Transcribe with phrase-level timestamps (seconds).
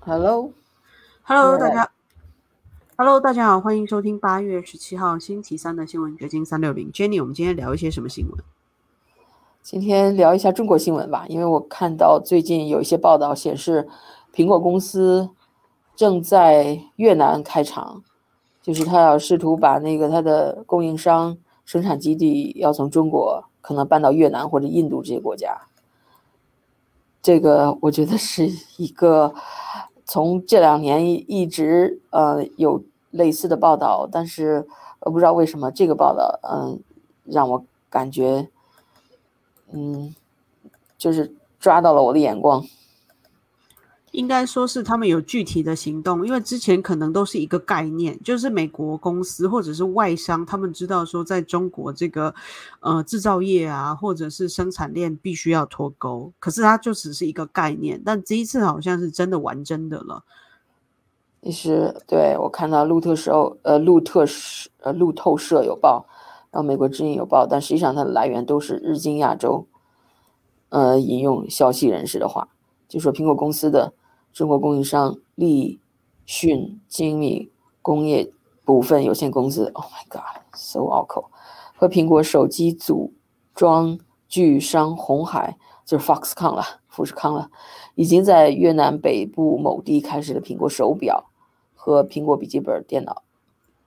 [0.00, 1.90] Hello，Hello，大家
[2.96, 6.90] ，Hello，大家好，欢迎收听八月十七号星期三的新闻掘金三六零。
[6.92, 8.38] Jenny，我们今天聊一些什么新闻？
[9.62, 13.88] 今天聊一下中国新闻吧，因为我看到最近有一些报道显示，
[14.32, 15.30] 苹果公司
[15.94, 18.02] 正在越南开厂，
[18.62, 21.36] 就是他要试图把那个他的供应商
[21.66, 25.62] 生产基地要从中国可能搬到越南或者印度这些国家。
[27.20, 29.34] 这个我觉得是一个
[30.10, 34.66] 从这两年一直呃有类似的报道，但是
[35.00, 36.80] 我不知道为什么这个报道嗯
[37.24, 38.48] 让我感觉
[39.70, 40.14] 嗯
[40.96, 42.64] 就是抓到了我的眼光。
[44.12, 52.34] 应该说是他们有具体的行动，因为之前可能都是一个概念，就是美国公司或者是外商，他们知道说在中国这个
[52.80, 58.00] 呃制造业啊，或者是生产链必须要脱钩，可是它就只是一个概念。
[58.04, 60.24] 但这一次好像是真的玩真的了。
[61.42, 66.04] 其实对我看到路透社呃路透社呃路透社有报，
[66.50, 69.66] 然后美国之音有报，但实际上它的来源都是日经亚洲，
[70.70, 72.48] 呃引用消息人士的话，
[72.88, 73.92] 就说苹果公司的。
[74.30, 75.80] 中国供应商立
[76.24, 77.50] 讯精密
[77.82, 78.30] 工业
[78.64, 81.30] 股份有限公司，Oh my God，so 拗口，
[81.74, 83.14] 和苹果手机组
[83.52, 87.50] 装巨商红海，就是 Foxconn 了，富士康了，
[87.96, 91.30] 已经在越南北部某地开始了苹果手表
[91.74, 93.22] 和苹果笔记本电脑，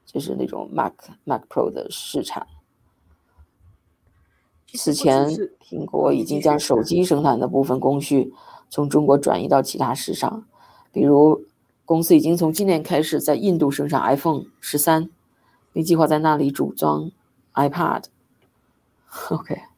[0.06, 0.94] 就是那种 Mac
[1.24, 2.48] Mac Pro 的试产。
[4.74, 5.30] 此前，
[5.64, 8.34] 苹果已经将手机生产的部分工序。
[8.72, 10.46] 从中国转移到其他市场，
[10.94, 11.44] 比如
[11.86, 15.10] 公司已经从今年开始在印度生产 iPhone 十三，
[15.74, 17.12] 并计划在那里组装
[17.54, 18.06] iPad。
[19.30, 19.71] OK。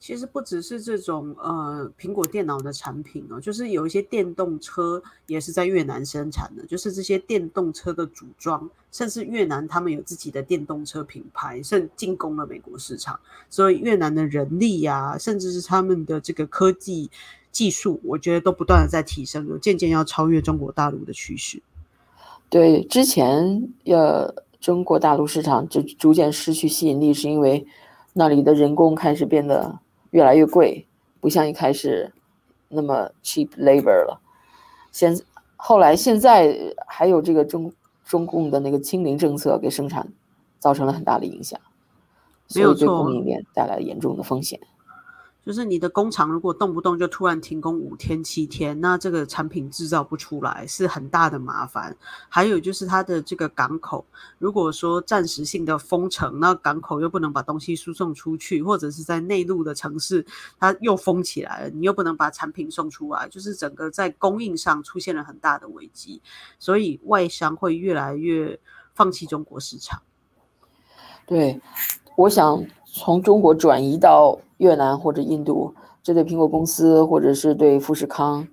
[0.00, 13.20] 其实不只是这种呃苹果电脑的产品哦，就是有一些电动车也是在越南生产的，就是这些电动车的组装，甚至越南他们有自己的电动车品牌，甚进攻了美国市场。
[13.50, 17.10] 所以越南的人力呀，甚至是他们的这个科技
[17.52, 21.60] 技术，我觉得都不断的在提升，有渐渐要超越中国大陆的趋势。
[22.48, 27.66] 对，之前呃中国大陆市场就逐渐失去吸引力，是因为
[28.14, 29.78] 那里的人工开始变得。
[30.10, 30.86] 越来越贵，
[31.20, 32.12] 不像一开始
[32.68, 34.20] 那么 cheap labor 了。
[34.92, 35.20] 现
[35.56, 37.72] 后来现在还有这个中
[38.04, 40.12] 中共的那个清零政策，给生产
[40.58, 41.60] 造成了很大的影响，
[42.48, 44.58] 所以对供应链带来严重的风险。
[45.50, 51.96] 就是你的工厂如果动不动就突然停工五天七天，那这个产品制造不出来是很大的麻烦。
[52.28, 54.06] 还有就是它的这个港口，
[54.38, 60.24] 如果说暂时性的封城，那港口又不能把东西输送出去，或者是在内陆的城市
[60.56, 66.22] 它又封起来了，你又不能把产品送出来，就是整个在供应上出现了很大的危机，
[66.60, 68.56] 所以外商会越来越
[68.94, 70.00] 放弃中国市场。
[71.26, 71.60] 对，
[72.16, 74.38] 我想从中国转移到。
[74.60, 78.46] 越南或者印度，这对苹果公司或者是对富士康，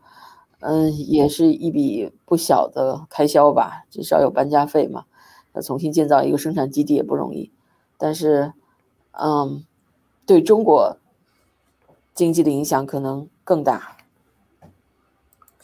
[0.61, 5.03] 嗯，也是一笔不小的开销吧，至少有搬家费嘛。
[5.51, 7.51] 要重新建造一个生产基地也不容易，
[7.97, 8.53] 但是，
[9.11, 9.65] 嗯，
[10.25, 10.95] 对中国
[12.15, 13.96] 经济的影响可能更大。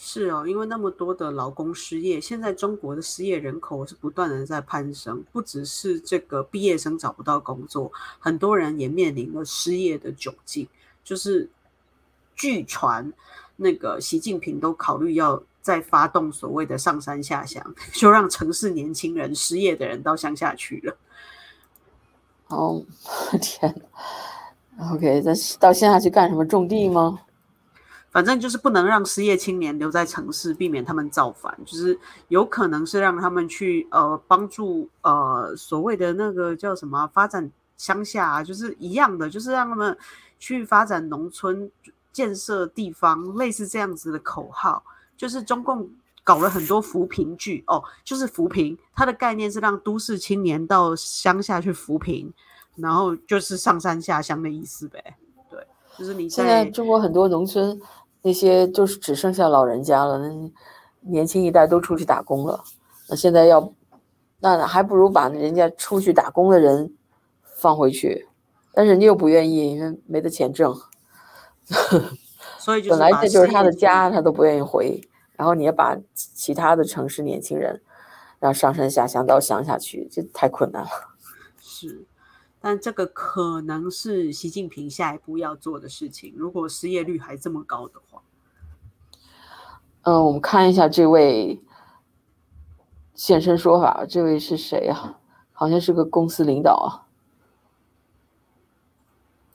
[0.05, 10.67] 是哦，因为那么多的劳工失业，现在中国的失业人口是不断的在攀升，不只是这个毕业生找不到工作，很多人也面临了失业的窘境。
[11.05, 11.49] 就是
[12.35, 13.13] 据传，
[13.55, 17.63] 那个习近平都考虑要再发动所谓的上山下乡，
[17.95, 20.97] 就让城市年轻人失业的人到乡下去了。
[22.49, 22.83] 哦，
[23.41, 23.73] 天
[24.91, 25.31] ，OK，那
[25.61, 26.43] 到乡下去干什么？
[26.45, 27.21] 种地吗？
[28.13, 31.57] 反正就是不能让失业青年留在城市，避免他们造反。
[31.65, 39.97] 就是有可能是让他们去呃帮助呃所谓的那个叫什么发展乡下啊，就是一样的，就是让他们
[40.37, 41.71] 去发展农村
[42.11, 44.83] 建设地方，类似这样子的口号。
[45.17, 45.89] 就是中共
[46.23, 52.31] 搞了很多扶贫剧哦，就是扶贫，它的概念是让都市青年到乡下去扶贫，
[52.75, 55.17] 然后就是上山下乡的意思呗。
[55.49, 55.65] 对，
[55.97, 57.81] 就是你现在中国很多农村。
[58.23, 60.51] 那些就是只剩下老人家了，那
[61.01, 62.63] 年轻一代都出去打工了。
[63.09, 63.73] 那现在要，
[64.39, 66.95] 那还不如把人家出去打工的人
[67.43, 68.27] 放回去，
[68.73, 70.73] 但是人家又不愿意，因为没得钱挣。
[72.59, 75.01] 所以本来这就是他的家，他都不愿意回。
[75.35, 77.81] 然后你要把其他的城市年轻人
[78.39, 80.89] 让上山下乡到乡下去，这太困难了。
[81.59, 82.05] 是。
[82.61, 86.33] 但这个可能是习近平下一步要做的事情。
[86.37, 88.12] 如果失业率还这么高的话，
[90.03, 91.61] 嗯，我们看一下这位
[93.13, 95.17] 现身说法，这位是谁呀？
[95.51, 97.07] 好像是个公司领导啊。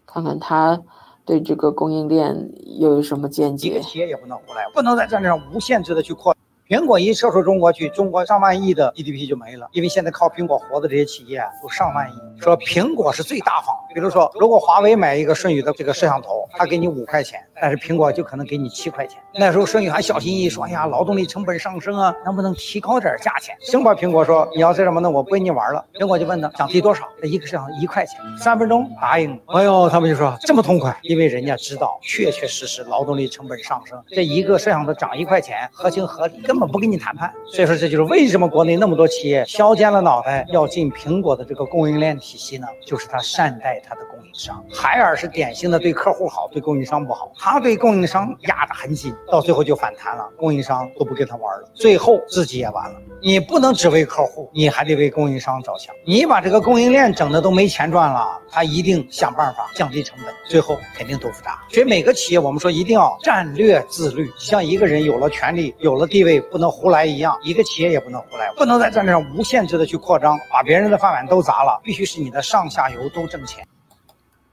[0.07, 0.81] 看看他
[1.27, 3.69] 对这个供应链又有什么见解？
[3.69, 6.35] 一个企业也不能胡来，不能在战略上无限制的去扩。
[6.67, 12.41] 苹果一撤出中国去，中国上万亿的 GDP 就没了，因为现在靠苹果活的这些企业有上万亿。
[12.41, 19.21] 说苹果是最大方，比如说，如果华为买一个舜宇的这个摄像头，他给你五块钱，但是苹果就可能给你七块钱。
[19.35, 25.11] 那时候舜宇还小心翼翼说：“哎呀，劳动力成本上升啊，能不能提高点价钱？”生怕苹果说：“你要这什么呢？
[25.11, 27.09] 我不跟你玩了。”苹果就问他想提多少？
[27.21, 29.37] 那一个摄像头一块钱，三分钟答应。
[29.47, 37.33] 哎呦，他们就说这么痛快，因为人家知道确确实实劳动力成本上升，这一个摄像头涨一块钱合情合理，根本不跟你谈判。
[37.53, 42.69] 所以说，这就是为什么国内那么多企业削尖了脑袋要进苹果的这个供应链体系呢？
[42.87, 44.63] 就是他善待的他的供应商。
[44.73, 47.33] 海尔是典型的对客户好，对供应商不好。
[47.39, 53.01] 他对供应商压得很紧，到最后就反弹了，供应商都不跟他玩了，最后自己也完了。
[53.21, 55.95] 你不能只为客户，你还得为供应商着想。
[56.07, 61.59] 你把这个供应链整的都没钱赚了，他一定想办法降低成本，最后肯定豆腐渣。
[61.71, 73.67] 所以每个企业，我们说一定要战略自律，像一个人有了权利、有了地位，不能胡来一样，一个企业也不能胡来，不能在战略上无限制的去扩张，把别人的饭碗都砸了，必须是你的上下游都挣钱。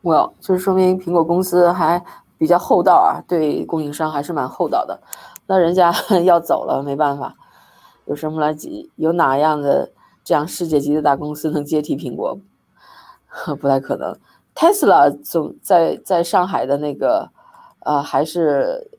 [0.06, 2.00] Well，就是说明苹果公司还
[2.38, 5.02] 比较厚道啊，对供应商还是蛮厚道的。
[5.48, 5.92] 那人家
[6.24, 7.36] 要走了，没办法。
[8.06, 8.88] 有什么来接？
[8.98, 9.92] 有哪样的
[10.24, 12.38] 这样世界级的大公司能接替苹果？
[13.60, 14.16] 不太可能。
[14.54, 17.32] Tesla 总在在上海的那个，
[17.80, 18.92] 呃，还是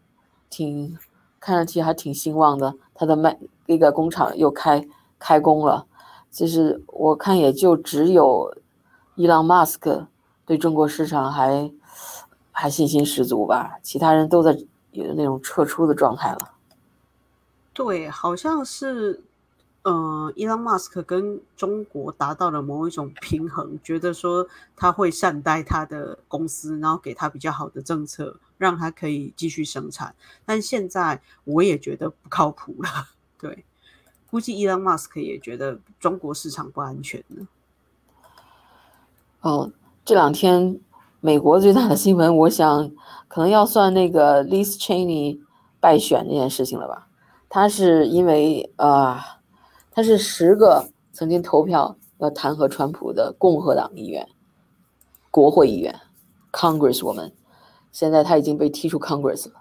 [0.50, 0.98] 挺
[1.38, 2.74] 看上去还挺兴旺的。
[2.96, 4.84] 它的卖那个工厂又开
[5.20, 5.86] 开工了，
[6.32, 8.52] 就是我看也就只有
[9.14, 10.08] 伊朗马斯克
[10.46, 11.70] 对中国市场还
[12.52, 14.56] 还信心十足吧，其他人都在
[14.92, 16.54] 有那种撤出的状态了。
[17.74, 19.22] 对，好像是，
[19.82, 30.14] 呃，伊朗马斯克跟中国达到了某一种平衡，觉得说他会善待他的公司，然后给他比较好的政策，让他可以继续生产。
[30.46, 32.88] 但现在我也觉得不靠谱了，
[33.38, 33.64] 对，
[34.30, 37.46] 估计伊朗马斯克也觉得中国市场不安全了。
[39.42, 39.70] 哦，
[40.06, 40.78] 这两天
[41.18, 42.92] 美国最大的新闻，我想
[43.26, 45.40] 可能要算那个 Liz Cheney
[45.80, 47.08] 败选这件事情了吧。
[47.48, 49.40] 他是因为啊，
[49.90, 54.28] 他是十个曾经投票要弹劾川普的共和党议员，
[55.32, 55.92] 国会议员
[56.52, 57.32] ，Congresswoman，
[57.90, 59.54] 现在他已经被踢出 Congress 了，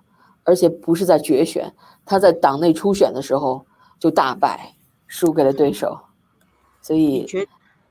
[0.44, 1.74] 而且不是在决选，
[2.06, 3.66] 他在党内初选的时候
[4.00, 4.76] 就大败，
[5.08, 6.02] 输给了对手，
[6.84, 7.26] 所以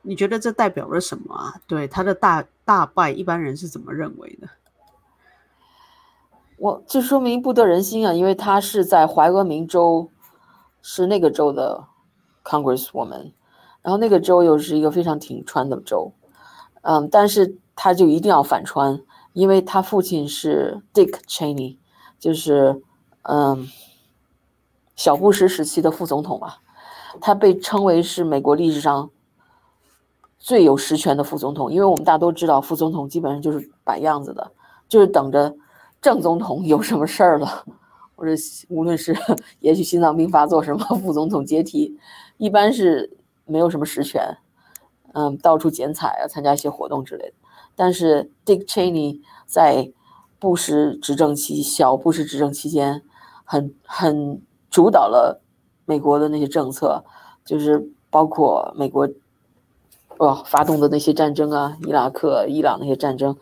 [0.06, 1.54] 你觉得这代表了什么啊？
[1.66, 4.48] 对他的大大败，一般人是怎么认为的？
[6.58, 10.10] 我这说明不得人心啊，因为他是在怀俄明州，
[10.82, 11.84] 是那个州的
[12.44, 13.32] Congresswoman，
[13.82, 16.12] 然后那个州又是一个非常挺川的州，
[16.82, 19.00] 嗯，但是他就一定要反川，
[19.32, 21.78] 因为他父亲是 Dick Cheney，
[22.18, 22.82] 就是
[23.22, 23.66] 嗯
[24.94, 26.54] 小布什时期的副总统嘛，
[27.20, 29.10] 他被称为是美国历史上
[30.44, 34.52] 最有实权的副总统，因为我们大都知道副总统基本上就是摆样子的，
[34.86, 35.56] 就是等着。
[36.02, 37.64] 正总统有什么事儿了，
[38.14, 38.32] 或者
[38.68, 39.16] 无论是
[39.60, 41.98] 也许心脏病发作什么，副总统接替，
[42.36, 43.16] 一般是
[43.46, 44.36] 没有什么实权，
[45.14, 47.34] 嗯，到处剪彩啊，参加一些活动之类的。
[47.74, 49.90] 但是 Dick Cheney 在
[50.38, 53.02] 布什执政期，小布什执政期间，
[53.44, 55.40] 很很主导了
[55.86, 57.02] 美国的那些政策，
[57.46, 59.08] 就是包括美国
[60.46, 63.36] 发动的那些战争啊，伊拉克、伊朗那些战争，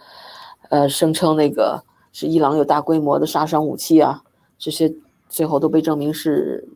[0.70, 1.84] 呃，声称那个。
[2.14, 4.22] 是伊朗有大规模的杀伤武器啊，
[4.58, 4.94] 这些
[5.30, 6.68] 最后都被证明是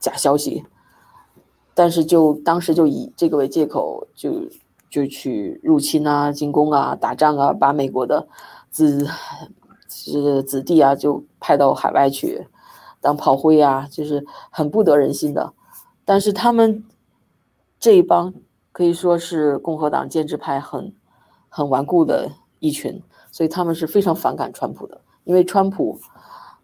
[0.00, 0.64] 假消息。
[1.74, 4.32] 但是就当时就以这个为借口，就
[4.90, 8.26] 就去入侵啊、进攻啊、打仗啊，把美国的
[8.68, 9.06] 子
[9.88, 12.48] 是子弟啊就派到海外去
[13.00, 15.52] 当炮灰啊，就是很不得人心的。
[16.04, 16.84] 但是他们
[17.78, 18.34] 这一帮
[18.74, 20.92] 可以说是共和党建制派很
[21.48, 22.28] 很顽固的
[22.58, 23.00] 一群。
[23.30, 25.98] 所以他们是非常反感川普的，因为川普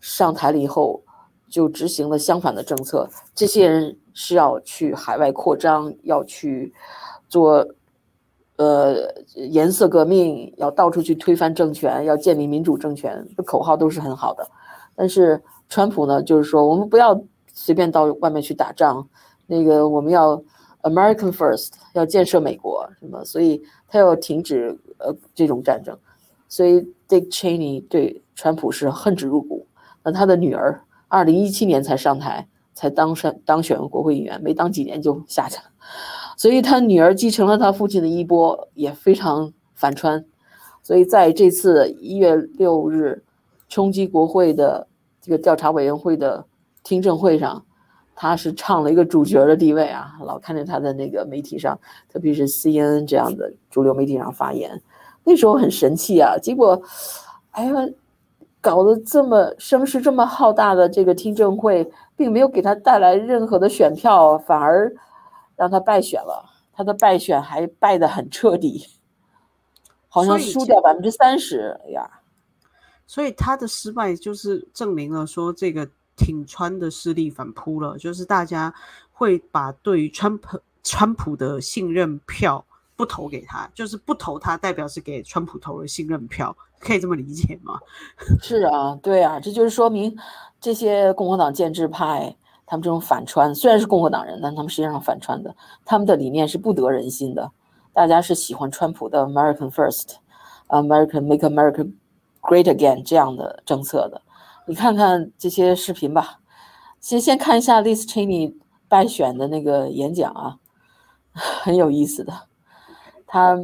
[0.01, 1.03] 上台了以后
[1.49, 3.09] 就执行了相反的政策。
[3.35, 6.73] 这些人是要去海外扩张，要去
[7.29, 7.67] 做
[8.57, 8.95] 呃
[9.35, 14.49] 颜色革命，要到处去推翻政权，要建立民主政权，这口号都是很好的。
[14.95, 17.21] 但是川普呢，就是说我们不要
[17.53, 19.09] 随便到外面去打仗，
[19.49, 20.41] 那个我们要
[20.83, 25.97] American First，要建设美国什么，所以他要停止呃这种战争。
[26.49, 29.67] 所以，Dick Cheney 对川普是恨之入骨。
[30.03, 35.65] 那他的女儿二零一七年才上台，才当上当选国会议员，没当几年就下去了。
[36.37, 40.25] 所以他女儿继承了他父亲的衣钵，也非常反川。
[40.83, 43.23] 所以在这次一月六日
[43.69, 44.89] 冲击国会的
[45.21, 46.45] 这个调查委员会的
[46.83, 47.65] 听证会上，
[48.23, 50.13] 他是唱了一个主角的地位啊！
[50.21, 54.79] 老看着他在那个媒体上，特别是 CNN 这样的主流媒体上发言，
[55.25, 56.37] 那时候很神气啊。
[56.37, 56.83] 结果，
[57.53, 57.73] 哎呀，
[58.61, 64.95] 搞得这么声势这么浩大的这个听证会，并没有给他带来任何的选票，反而。
[65.57, 68.87] 让他败选了，他的败选还败得很彻底，
[70.09, 72.09] 好像输掉百分之三十呀。
[73.07, 75.87] 所以他的失败就是证明了说，这个
[76.21, 78.73] 挺川的势力反扑了，就是大家
[79.11, 82.63] 会把对于川普川普的信任票
[82.95, 87.81] 不投给他，就是不投他，代表是给川普投了信任票，可以这么理解吗？
[88.43, 90.15] 是啊，对啊，这就是说明
[90.61, 92.37] 这些共和党建制派。
[92.67, 95.53] 他们这种反川虽然是共和党人，但他们实际上反川的。
[95.85, 97.51] 他们的理念是不得人心的。
[97.93, 101.93] 大家是喜欢川普的 American First，American Make America
[102.41, 104.23] Great Again 这样的政策的。
[104.67, 106.41] 你看看这些视频吧。
[107.01, 108.55] 先先看一下 Liz Cheney
[108.89, 110.59] 败选的那个演讲啊，
[111.33, 112.33] 很有意思的。
[113.27, 113.59] 他，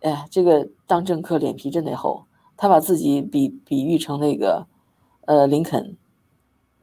[0.00, 2.26] 哎，这个当政客脸皮真得厚。
[2.56, 4.66] 他把自己比比喻成那个，
[5.26, 5.96] 呃，林肯，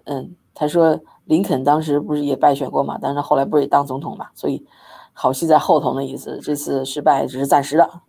[0.06, 1.00] 嗯，他说。
[1.25, 2.98] 林肯当时不是也败选过嘛？
[3.01, 4.27] 但是后来不是也当总统嘛？
[4.36, 4.65] 所以
[5.13, 6.39] 好戏在后头的意思。
[6.41, 8.01] 这次失败只是暂时的。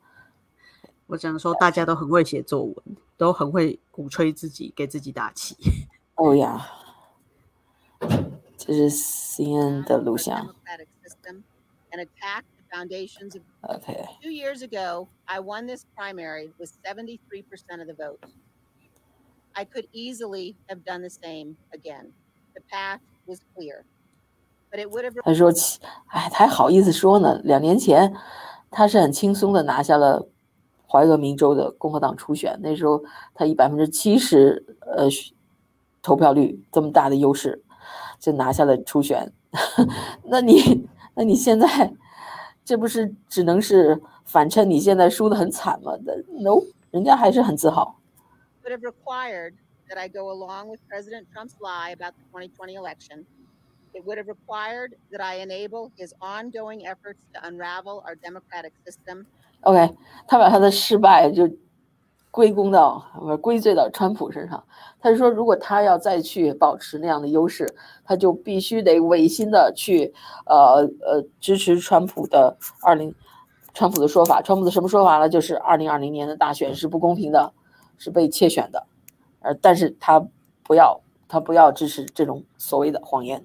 [1.06, 2.74] 我只能说，大家都很会写作文，
[3.16, 5.56] 都很会鼓吹自己，给自己打气。
[6.16, 6.66] 哦呀，
[8.56, 10.52] 这是 CNN 的录像。
[12.72, 13.42] foundations of
[13.76, 14.02] okay.
[14.22, 17.20] Two years ago, I won this primary with 73%
[17.82, 18.18] of the vote.
[19.54, 22.14] I could easily have done the same again.
[22.54, 23.84] The path was clear
[24.72, 25.52] but it would have 他说
[26.08, 27.38] ：“哎，他还好意思说呢？
[27.44, 28.16] 两年前，
[28.70, 30.26] 他是很轻松的拿下了
[30.92, 35.08] 怀俄明州的共和党初选，那时候他以百分之七十呃
[36.02, 37.64] 投票率这么大的优势
[38.18, 39.32] 就拿下了初选。
[40.24, 41.94] 那你那你现在
[42.62, 45.92] 这不是只能是反衬你现在输的很惨吗
[46.28, 47.98] ？No，人家还是很自豪。”
[48.62, 49.54] Would have required
[49.88, 53.24] that I go along with President Trump's lie about the 2020 election.
[53.94, 59.26] It would have required that I enable his ongoing efforts to unravel our democratic system.
[59.62, 61.48] OK，他把他的失败就
[62.30, 64.64] 归功到不归罪到川普身上。
[65.00, 70.14] 他就说，如果他要再去保持那样的优势，他就必须得违心的去
[70.46, 73.14] 呃呃支持川普的二零
[73.74, 74.40] 川普的说法。
[74.40, 75.28] 川普的什么说法呢？
[75.28, 77.52] 就是二零二零年的大选是不公平的，
[77.98, 78.86] 是被窃选的。
[79.40, 80.24] 呃，但是他
[80.62, 83.44] 不要，他不要支持这种所谓的谎言。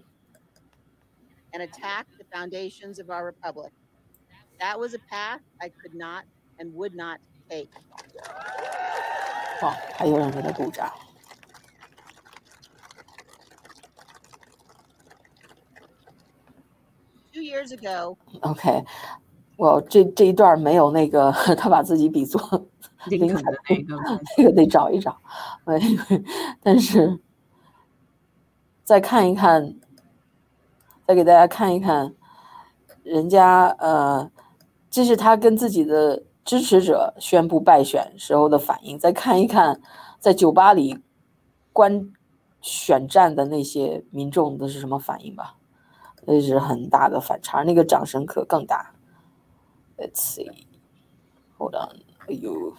[1.51, 3.71] An attack the foundations of our republic.
[4.59, 6.23] That was a path I could not
[6.59, 7.69] and would not take.
[9.61, 10.91] 哇，还有人给他鼓掌。
[17.33, 18.17] Two years ago.
[18.41, 18.83] OK，
[19.57, 22.67] 我这这一段没有那个， 他把自己比作。
[23.05, 23.95] 林肯的那个，
[24.37, 25.17] 那个得找一找，
[26.61, 27.17] 但是
[28.83, 29.79] 再看一看，
[31.07, 32.13] 再给大家看一看，
[33.03, 34.29] 人家呃，
[34.89, 38.97] 这是他跟自己的支持者宣布败选时候的反应。
[38.97, 39.81] 再看一看，
[40.19, 40.99] 在酒吧里
[41.71, 42.11] 观
[42.61, 45.55] 选战的那些民众都是什么反应吧？
[46.25, 48.93] 那是很大的反差，那个掌声可更大。
[49.97, 50.49] Let's see,
[51.57, 52.01] hold on.
[52.27, 52.73] 哎呦，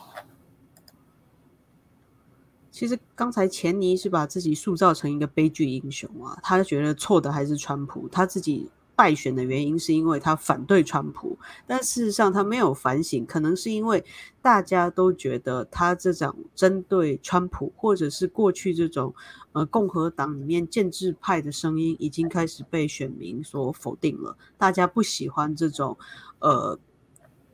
[2.70, 11.38] 其实刚才钱尼是把自己塑造成一个悲剧英雄啊，他觉得错的还是川普，他自己败选的原因是因为他反对川普，
[11.68, 14.04] 但事实上他没有反省，可能是因为
[14.42, 19.14] 大家都觉得他这种针对川普，或者是过去这种
[19.52, 25.96] 呃共和党里面建制派的声音已经开始被选民所否定了，大家不喜欢这种
[26.40, 26.76] 呃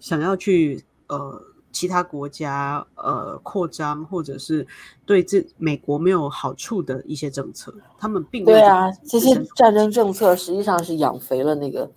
[0.00, 1.53] 想要去呃。
[1.74, 4.64] 其他国家呃扩张，或者是
[5.04, 11.90] 对这美国没有好处的一些政策，他们并对啊，这些战争政策实际上是养肥了那个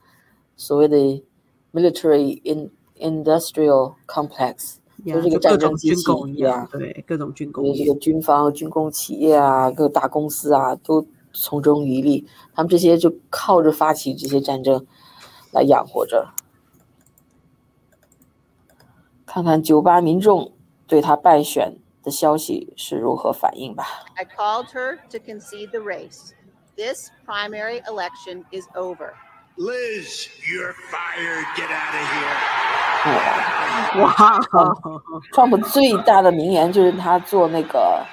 [0.55, 0.97] 所谓的
[1.71, 14.83] military in industrial complex，就是这个战争机器一样，对各种军工，这个军方、军工企业啊，各大公司啊，都从中渔利，他们这些就靠着发起这些战争
[15.53, 16.27] 来养活着。
[19.27, 20.53] 看看酒吧民众
[20.87, 23.85] 对他败选的消息是如何反应吧。
[24.15, 26.33] I called her to concede the race.
[26.77, 29.13] This primary election is over.
[29.57, 31.45] Liz, you're fired.
[31.55, 32.35] Get out of here.
[33.05, 34.39] 嗯，哇，
[35.33, 38.05] 川普最大的名言就是他做那个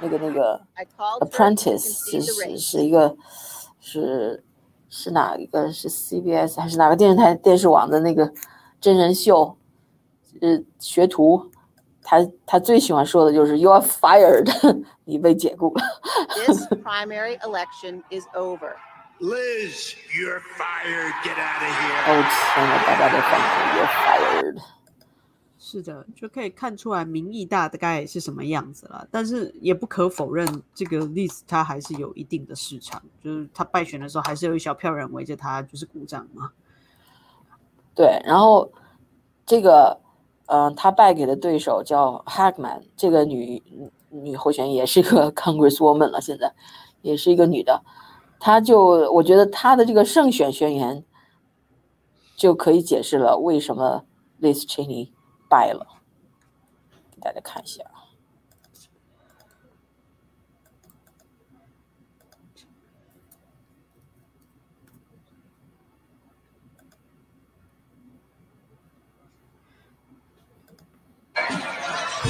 [0.00, 3.16] 那个那个 I called her to Apprentice 是是是一个
[3.80, 4.44] 是
[4.90, 8.30] 是哪一个是 CBS 还是哪个电视台电视网的那个
[8.80, 9.56] 真人秀？
[10.40, 11.50] 呃，学徒，
[12.02, 14.48] 他他最喜欢说的就是 “You are fired”，
[15.04, 15.82] 你被解雇了。
[16.46, 18.76] This primary election is over.
[19.18, 21.12] Liz, you're fired.
[21.24, 21.72] Get out of
[22.06, 22.22] 哦 here.
[22.54, 24.62] 天呐，大家都放弃，You're fired。
[25.58, 29.08] 是的，就可以看出来民意大概是什么样子了。
[29.10, 36.52] 但是也不可否认，这个例子他还是有一定的市场，就是他败选的时候还是有一小票人围着他，就是鼓掌嘛。
[37.98, 38.70] 对，然后
[39.44, 39.98] 这个，
[40.46, 43.60] 嗯、他败给的对手叫 Hagman，这个女
[44.08, 46.54] 女候选也是个 Congresswoman 了，现在
[47.02, 47.82] 也是一个女的，
[48.38, 51.04] 她就我觉得她的这个胜选宣言
[52.36, 54.04] 就可以解释了为什么
[54.40, 55.10] Liz Cheney
[55.48, 55.84] 败了，
[57.10, 57.82] 给大家看一下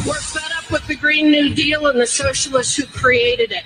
[0.05, 3.63] We're fed up with the Green New Deal and the socialists who created it.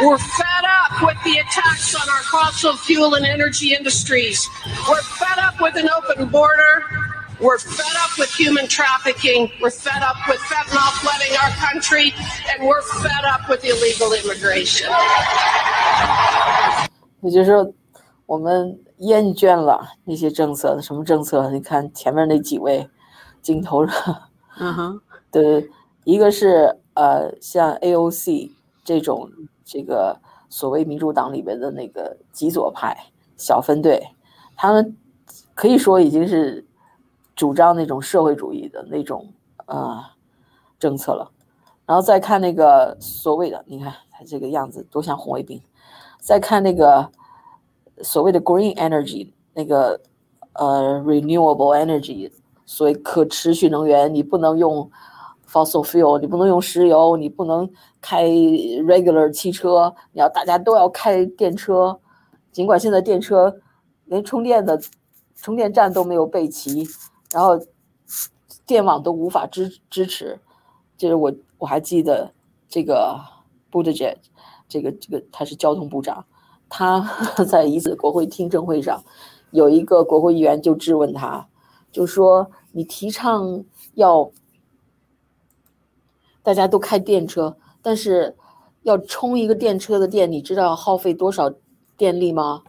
[0.00, 4.48] We're fed up with the attacks on our fossil fuel and energy industries.
[4.88, 6.82] We're fed up with an open border.
[7.40, 9.50] We're fed up with human trafficking.
[9.60, 12.12] We're fed up with fentanyl flooding our country.
[12.50, 14.90] And we're fed up with illegal immigration.
[17.20, 17.72] 也就是说，
[18.26, 21.50] 我们厌倦了那些政策，什么政策？
[21.50, 22.88] 你看前面那几位
[23.40, 23.94] 镜头上。
[24.59, 25.69] 嗯哼，对
[26.03, 28.51] 一个是呃，像 AOC
[28.83, 29.29] 这种
[29.63, 32.97] 这个所谓民主党里边的那个极左派
[33.37, 34.01] 小分队，
[34.55, 34.97] 他们
[35.53, 36.65] 可以说已经是
[37.35, 39.31] 主张那种社会主义的那种
[39.67, 40.03] 呃
[40.79, 41.31] 政策了。
[41.85, 45.61] 然后再看那个所谓的，你看他这个样子多像红卫兵。
[46.19, 47.09] 再看那个
[48.01, 50.01] 所谓的 green energy 那个
[50.53, 52.29] 呃 renewable energy
[52.67, 54.91] 所谓可持续能源，你不能用
[55.49, 57.67] fossil fuel，你不能用石油，你不能
[58.01, 61.97] 开 regular 汽车，你要大家都要开电车。
[62.51, 63.61] 尽管现在电车
[64.05, 64.77] 连充电的
[65.35, 66.85] 充电站都没有备齐，
[67.31, 67.57] 然后
[68.65, 70.37] 电网都无法支支持。
[70.97, 72.29] 就是我我还记得
[72.67, 73.17] 这个
[73.71, 74.17] budget，
[74.67, 76.25] 这个这个他是交通部长，
[76.67, 76.99] 他
[77.47, 79.01] 在一次国会听证会上，
[79.51, 81.47] 有一个国会议员就质问他。
[81.97, 84.31] 就说你提倡要
[86.43, 88.35] 大家都开电车，但是
[88.83, 91.51] 要充一个电车的电，你知道要耗费多少
[91.97, 92.61] 电力吗？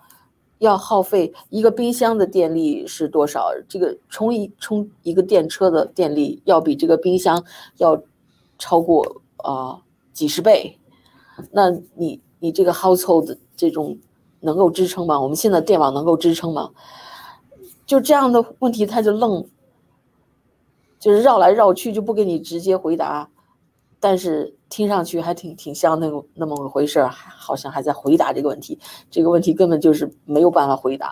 [0.61, 3.51] 要耗费一个冰箱的电力是多少？
[3.69, 7.45] 这个充一充一个电车的电力要比这个冰箱
[7.77, 8.03] 要
[8.59, 9.83] 超过啊、
[10.15, 10.79] 几十倍。
[11.51, 13.99] 那你你这个 household 这种
[14.41, 15.21] 能够支撑吗？
[15.21, 16.71] 我们现在电网能够支撑吗？
[17.89, 19.43] 就这样的问题，他就愣，
[20.99, 23.31] 就是绕来绕去，就不给你直接回答，
[23.99, 28.79] 但是听上去还挺挺像那个那么回事儿，好像还在回答这个问题。
[29.11, 31.11] 这个问题根本就是没有办法回答，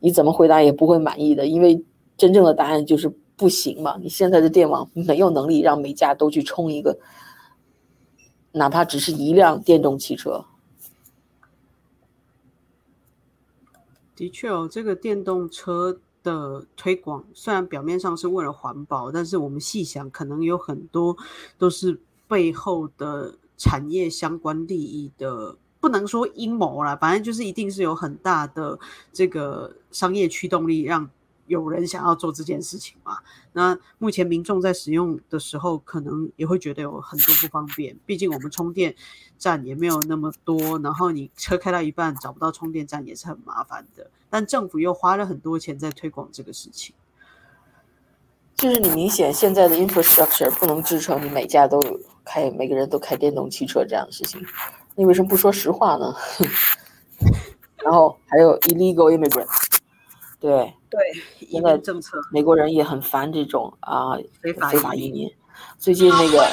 [0.00, 1.80] 你怎么回答也不会满意的，因为
[2.16, 3.96] 真正的答案就是不行嘛。
[4.02, 6.98] 你现在的电网没有能力让每家都去充一个，
[8.50, 10.44] 哪怕只是一辆电动汽车。
[14.16, 21.16] 的确哦，这个电动车的推广虽然表面上是为了环保，但是我们细想，可能有很多
[21.58, 28.78] 都是背后的产业相关利益的，不能说阴谋啦，反正就是一定是有很大的
[29.12, 31.08] 这个商业驱动力，让
[31.46, 33.18] 有人想要做这件事情嘛。
[33.52, 38.94] 那目前民众在使用的时候，可能也会觉得有很多不方便，毕竟我们充电
[39.38, 44.10] 站也没有那么多，然后你车开到一半找不到充电站也是很麻烦的。
[44.28, 46.94] 但政府又花了很多钱在推广这个事情，
[48.56, 51.80] 就是你明显现在的 infrastructure 不能支撑你每家都
[52.24, 54.44] 开，每个人都开电动汽车这样的事情，
[54.94, 56.14] 你为什么不说实话呢？
[57.82, 59.46] 然后还有 illegal immigrant，
[60.46, 61.00] 对，对
[61.40, 65.28] 移现在民政策美国人也很烦这种啊、非法非法移民。
[65.76, 66.48] 最近那个.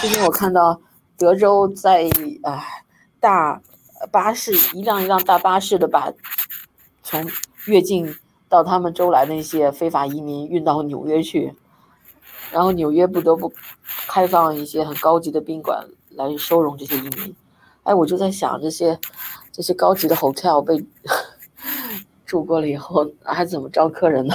[0.00, 0.78] 最近我看到
[1.16, 2.06] 德州在
[2.42, 2.62] 啊、
[3.18, 3.62] 大
[4.10, 6.12] 巴士一辆一辆大巴士的把
[7.02, 7.26] 从
[7.64, 8.14] 越境
[8.50, 11.54] 到他们州来的那些非法移民运到纽约去，
[12.52, 13.52] 然后纽约不得不
[14.08, 17.34] 开放一些很高级的宾馆来收容这些移民。
[17.82, 18.98] 哎，我就在想，这些
[19.50, 20.84] 这些高级的 hotel 被
[22.26, 24.34] 住过了以后，还怎么招客人呢？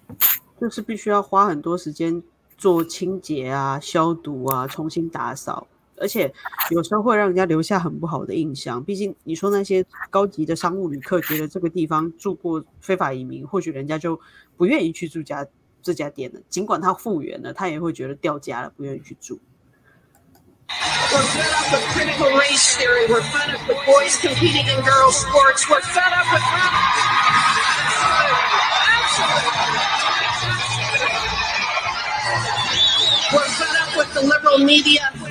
[0.60, 2.22] 就是必须要花很多时间
[2.58, 6.30] 做清洁啊、消毒啊、重新打扫，而且
[6.70, 8.82] 有时候会让人家留下很不好的印象。
[8.84, 14.20] 毕竟你说那些高级的商务旅客觉得这个地方住过非法移民，或许人家就
[14.56, 15.46] 不愿意去住家
[15.82, 16.40] 这家店了。
[16.48, 19.40] 尽管它复原了，他也会觉得掉价了，不愿意去住。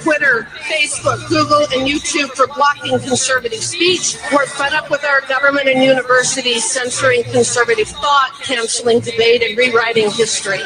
[0.03, 4.17] Twitter, Facebook, Google, and YouTube for blocking conservative speech.
[4.33, 10.11] We're fed up with our government and universities censoring conservative thought, canceling debate, and rewriting
[10.11, 10.63] history.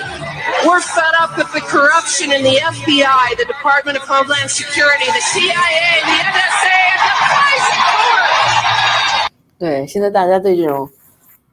[0.67, 5.21] We're fed up with the corruption in the FBI, the Department of Homeland Security, the
[5.21, 9.31] CIA, the NSA, and the Poison Court.
[9.59, 10.89] 对，现在大家对这种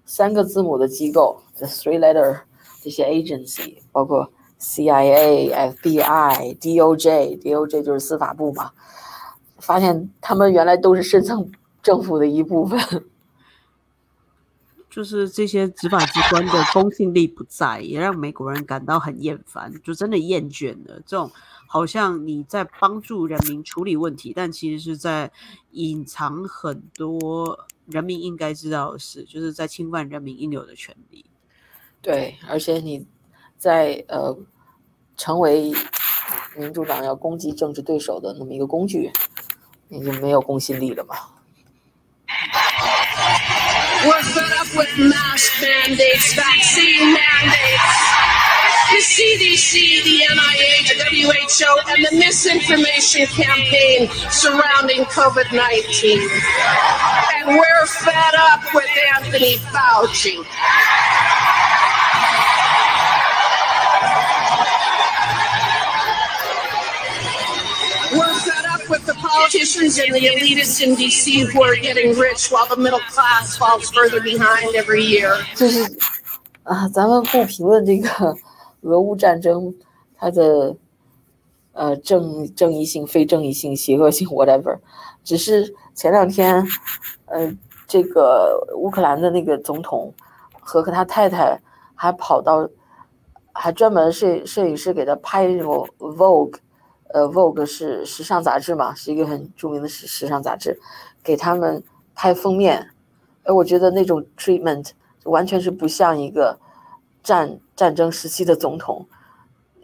[0.05, 2.41] 三个字母的机构，the three letter
[2.83, 8.70] 这些 agency，包括 CIA、FBI、DOJ，DOJ 就是司法部嘛，
[9.58, 11.50] 发现他们原来都是深层
[11.82, 12.78] 政府的一部分。
[14.90, 21.30] 就是这些执法机关的公信力不在，也让美国人感到很厌烦，就真的厌倦了这种
[21.68, 25.30] 好像你在帮助人民处理问题，但其实是在
[25.70, 31.24] 隐藏很多人民应该知道的事，就是在侵犯人民应有的权利。
[32.02, 33.06] 对，而且你
[33.56, 34.36] 在呃
[35.20, 35.70] 成为
[36.56, 39.12] 民主党要攻击政治对手的那么一个工具，
[39.88, 41.14] 你就没有公信力了嘛。
[44.02, 48.00] We're fed up with mask mandates, vaccine mandates,
[48.88, 56.18] the CDC, the NIH, the WHO, and the misinformation campaign surrounding COVID 19.
[57.36, 60.46] And we're fed up with Anthony Fauci.
[68.12, 69.14] We're fed up with the
[69.50, 73.90] politicians and the elitists in DC who are getting rich while the middle class falls
[73.90, 75.34] further behind every year.
[75.56, 75.82] 就是
[76.62, 78.36] 啊，咱们不评论这个
[78.82, 79.74] 俄乌战争
[80.16, 80.76] 它的
[81.72, 84.78] 呃正正义性、非正义性、邪恶性 whatever，
[85.24, 86.64] 只是前两天
[87.26, 87.52] 呃
[87.88, 90.14] 这个乌克兰的那个总统
[90.60, 91.60] 和和他太太
[91.96, 92.68] 还跑到，
[93.52, 96.54] 还专门摄摄影师给他拍那种 Vogue，
[97.12, 100.78] 呃 Vogue 是时尚杂志嘛，是一个很著名的时时尚杂志，
[101.22, 101.82] 给他们
[102.14, 102.90] 拍封面，
[103.44, 104.90] 哎，我觉得那种 treatment
[105.24, 106.58] 完全是不像一个
[107.22, 109.06] 战战争时期的总统，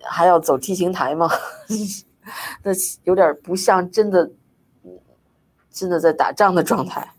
[0.02, 1.28] 还要走 T 型台吗？
[2.62, 2.72] 那
[3.04, 4.30] 有点不像真的，
[5.70, 7.12] 真的在打仗的状态。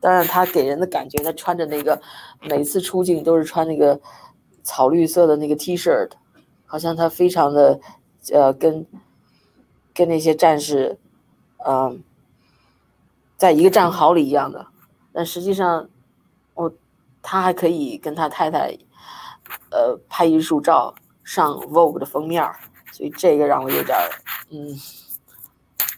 [0.00, 2.00] 当然，他给人的感觉，他穿着那个
[2.48, 4.00] 每次出镜都是穿那个
[4.62, 6.08] 草绿色的那个 T 恤，
[6.64, 7.80] 好像他非常的
[8.32, 8.86] 呃跟
[9.98, 10.96] 跟那些战士，
[11.66, 12.00] 嗯、
[13.36, 14.64] 在一个战壕里一样的。
[15.12, 15.88] 但实际上，
[16.54, 16.72] 我
[17.20, 18.78] 他还可以跟他太太，
[19.72, 22.54] 呃，拍艺术照上 Vogue 的封面儿，
[22.92, 23.98] 所以这个让我有点，
[24.50, 24.78] 嗯，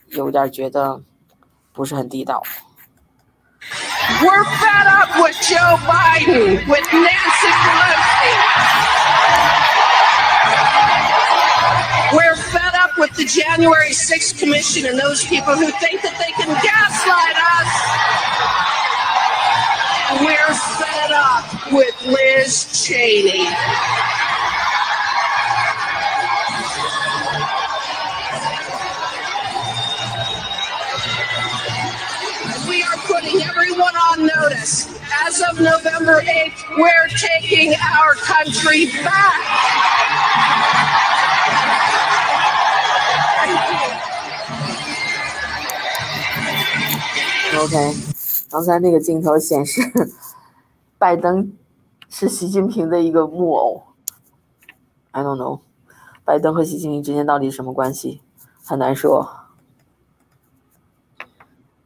[0.07, 1.03] 有点觉得
[1.75, 2.43] 不是很地道。
[4.23, 9.00] We're fed up with Joe Biden, with Nancy Pelosi.
[13.21, 17.69] The January 6th Commission and those people who think that they can gaslight us.
[20.25, 23.45] We're fed up with Liz Cheney.
[32.67, 34.99] We are putting everyone on notice.
[35.27, 39.91] As of November 8th, we're taking our country back.
[47.63, 47.95] OK，
[48.49, 49.83] 刚才那个镜头显示，
[50.97, 51.53] 拜登
[52.09, 53.83] 是习近平的一个木偶。
[55.11, 55.61] I don't know，
[56.25, 58.23] 拜登和习近平之间到底什么关系，
[58.65, 59.29] 很难说。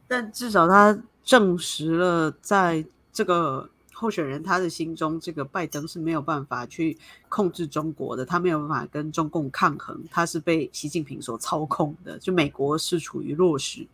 [0.07, 13.85] 但至少他证实了，在这个候选人他的心中，这个拜登是没有办法去控制中国的，他没有办法跟中共抗衡，他是被习近平所操控的，就美国是处于弱势。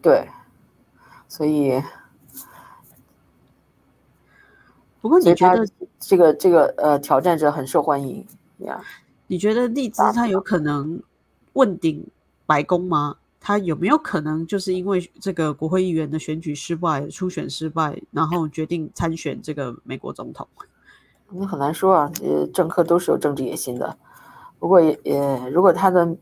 [0.00, 0.28] 对，
[1.28, 1.82] 所以
[5.00, 5.66] 不过你觉得，
[5.98, 8.24] 这个这个呃挑战者很受欢迎
[8.58, 8.80] 呀。
[9.26, 11.02] 你觉得利兹他有可能
[11.52, 12.06] 问鼎
[12.46, 13.16] 白宫吗？
[13.40, 20.46] 他有没有可能就是因为这个国会议员的选举失败、初选失败，然后决定参选这个美国总统？
[21.30, 23.96] 那很难说啊，呃，政客都是有政治野心的。
[24.58, 26.16] 不过也也，如果他的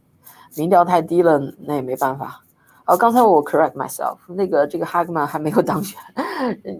[0.56, 2.42] 民调太低了，那也没办法。
[2.86, 6.00] 哦，刚才我 correct myself，那个这个 Hagman 还没有当选，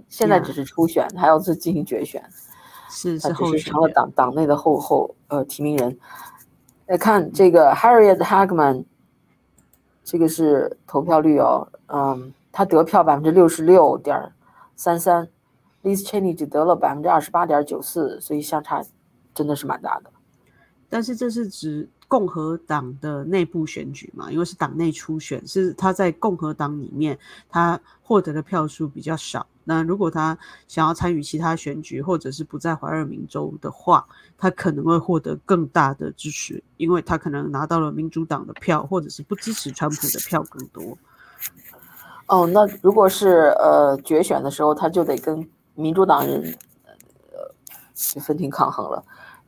[0.09, 2.25] 现在只是初选，还要进行决选，
[2.89, 3.89] 是他是只是成了。
[3.89, 5.99] 党党内的后后呃提名人。
[6.87, 8.85] 来看这个 Harriet Hagman，
[10.05, 14.33] 这个是投票率哦，嗯，他得票百分之六十六点
[14.77, 15.29] 三三
[15.83, 18.81] ，Liz Cheney 只得了百分之二十八点九四，所以相差
[19.35, 20.11] 真的是蛮大的。
[20.89, 24.31] 但是这是指共和党的内部选举嘛？
[24.31, 29.47] 因为是党内初选，是他在共和党里面他获得的票数比较少。
[29.65, 30.39] 那如果他
[30.69, 34.07] 想要参与其他选举，或者是不在怀俄明州的话，
[34.39, 40.97] 他可能会获得更大的支持，因为他可能拿到了民主党的票，或者是不支持川普的票更多。
[42.29, 46.41] 哦，那如果是呃决选的时候，他就得跟民主党人
[47.33, 47.41] 呃
[47.93, 49.05] 就分庭抗衡了，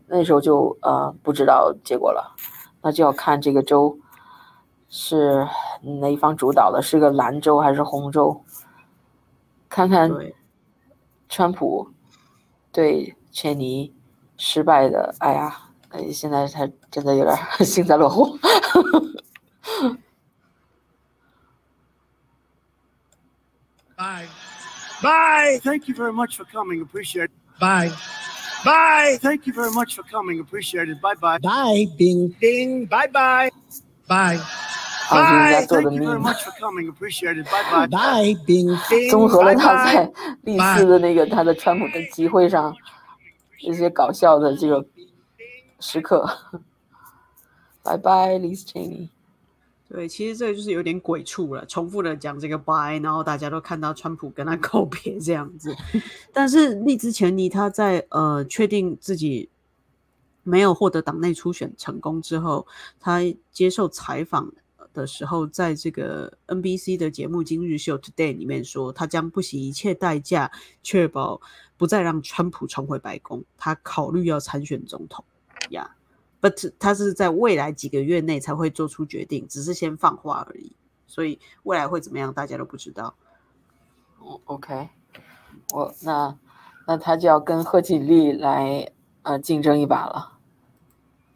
[0.09, 2.35] 那时候就呃不知道结果了，
[2.83, 3.99] 那就要看这个州
[4.89, 5.47] 是
[6.01, 8.43] 哪一方主导的，是个蓝州还是红州，
[9.69, 10.11] 看看，
[11.29, 11.91] 川普
[12.73, 13.95] 对切尼
[14.37, 15.55] 失败的，哎呀，
[15.91, 18.39] 哎，现在他真的有点 幸灾乐祸。
[23.97, 24.29] Bye.
[25.03, 25.59] Bye.
[25.61, 26.81] Thank you very much for coming.
[26.81, 27.33] Appreciate it.
[27.59, 27.91] Bye.
[28.65, 29.19] Bye.
[29.21, 30.41] Thank you very much for coming.
[30.41, 31.01] Appreciate it.
[31.01, 31.39] Bye bye.
[31.39, 31.87] Bye.
[31.97, 32.35] Bing.
[32.41, 32.87] Bing.
[32.87, 33.51] Bye bye.
[34.09, 34.41] Bye.
[35.11, 35.67] 啊，是人家 Bye.
[35.67, 36.89] 做的 Thank you very，much for coming.
[36.93, 37.47] Appreciate it.
[37.51, 37.87] Bye bye.
[37.87, 38.35] Bye.
[38.47, 38.77] Bing.
[38.91, 39.11] Bing.
[39.11, 39.95] 综合了 Bye 他 bye.
[39.95, 42.75] 在历次的那个他的川普的集会上
[43.61, 44.85] 这些搞笑的这个
[45.81, 46.29] 时刻。
[47.83, 49.09] 拜拜，Liz Cheney。
[49.89, 55.75] 对，其实这就是有点鬼畜了，重复的讲这个 bye，然后大家都看到川普跟他 告别这样子。
[56.33, 59.49] 但是利兹前尼他在呃确定自己
[60.43, 62.67] 没有获得党内初选成功之后，
[63.01, 63.21] 他
[63.51, 64.53] 接受采访
[64.93, 70.51] 的时候，在这个 NBC 的节目《今日秀 Today》里面说，他将不惜一切代价
[70.83, 71.41] 确保
[71.79, 75.25] 不再让川普重回白宫，他考虑要参选总统
[75.71, 75.95] 呀。
[76.41, 80.73] But 他是在未来几个月内才会做出决定，只是先放话而已。
[81.07, 83.15] 所以未来会怎么样，大家都不知道。
[84.21, 84.89] 哦 OK，
[85.73, 86.37] 我那
[86.87, 88.91] 那他就要跟贺锦丽来
[89.23, 90.39] 呃竞争一把了。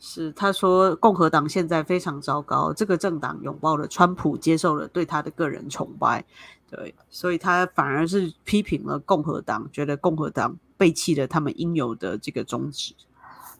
[0.04, 6.24] 是他说，共和党现在非常糟糕，这个政党拥抱了川普，接受了对他的个人崇拜，
[6.68, 12.94] 对，所以他反而是批评了共和党，觉得共和党背弃了他们应有的这个宗旨。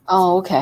[0.07, 0.61] 哦，OK，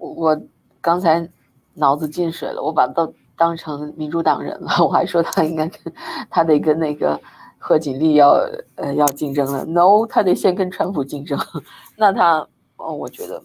[0.00, 0.42] 我我
[0.80, 1.28] 刚才
[1.74, 5.92] 脑子进水了，我把他都当成民主党人了， 我还说他应该跟
[6.30, 7.20] 他得跟那个
[7.58, 8.30] 贺锦丽要
[8.76, 11.38] 呃要竞争了，No，他得先跟川普竞争，
[11.96, 13.42] 那他哦，我觉得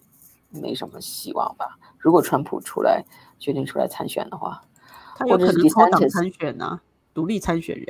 [0.49, 1.77] 没什么希望吧。
[1.97, 3.03] 如果川普出来
[3.37, 4.61] 决定出来参选的话，
[5.15, 6.81] 他有可能脱党参选啊，
[7.13, 7.87] 独立参选人。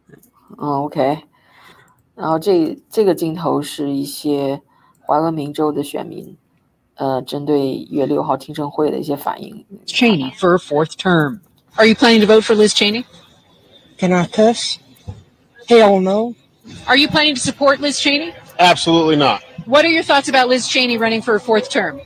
[0.58, 1.24] 嗯，OK，
[2.14, 4.62] 然后这这个镜头是一些
[5.00, 6.38] 华俄明州的选民，
[6.95, 9.65] 呃，针对一月六号听证会的一些反应。
[9.85, 11.39] Cheney for a fourth term.
[11.75, 13.05] Are you planning to vote for Liz Cheney?
[13.97, 14.77] Can I cuss?
[15.67, 16.35] Hell no.
[16.85, 18.33] Are you planning to support Liz Cheney?
[18.59, 19.41] Absolutely not.
[19.65, 22.01] What are your thoughts about Liz Cheney running for a fourth term?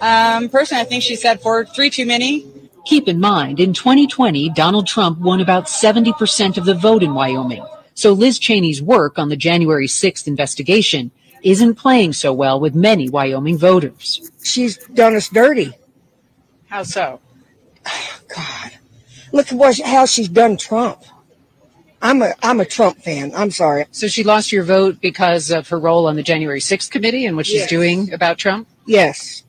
[0.00, 2.46] Um, personally, I think she said for three too many.
[2.84, 7.64] Keep in mind, in 2020, Donald Trump won about 70% of the vote in Wyoming.
[7.94, 11.10] So Liz Cheney's work on the January 6th investigation
[11.43, 14.31] isn't playing so well with many Wyoming voters.
[14.43, 15.73] She's done us dirty.
[16.69, 17.19] How so?
[18.35, 18.71] God,
[19.31, 21.03] look at what how she's done Trump.
[22.01, 23.31] I'm a I'm a Trump fan.
[23.35, 23.85] I'm sorry.
[23.91, 27.37] So she lost your vote because of her role on the January 6th committee and
[27.37, 27.69] what she's Yes.
[27.69, 28.67] doing about Trump?
[28.85, 29.43] Yes,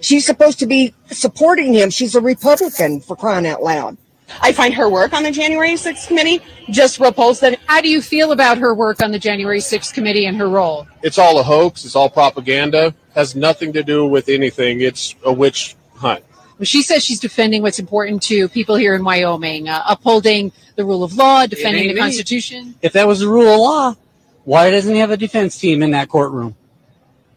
[0.00, 1.90] she's supposed to be supporting him.
[1.90, 3.96] She's a Republican for crying out loud.
[4.40, 7.56] I find her work on the January 6th committee just repulsive.
[7.66, 10.86] How do you feel about her work on the January 6th committee and her role?
[11.02, 11.84] It's all a hoax.
[11.84, 12.94] It's all propaganda.
[13.14, 14.80] Has nothing to do with anything.
[14.80, 16.24] It's a witch hunt.
[16.58, 20.84] Well, she says she's defending what's important to people here in Wyoming, uh, upholding the
[20.84, 22.00] rule of law, defending the me.
[22.00, 22.76] Constitution.
[22.80, 23.96] If that was the rule of law,
[24.44, 26.54] why doesn't he have a defense team in that courtroom?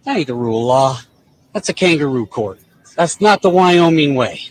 [0.04, 1.00] That ain't the rule of law.
[1.54, 2.60] That's a kangaroo court.
[2.96, 4.42] That's not the Wyoming way.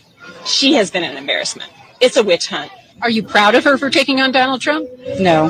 [0.45, 1.71] She has been an embarrassment.
[2.00, 2.70] It's a witch hunt.
[3.00, 4.88] Are you proud of her for taking on Donald Trump?
[5.18, 5.48] No.